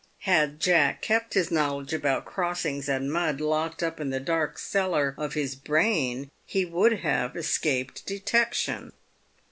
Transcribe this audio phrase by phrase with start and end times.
[0.21, 5.13] Had Jack kept his knowledge about crossings and mud locked up in the dark cellar
[5.15, 8.93] of his brain, he would have escaped detection.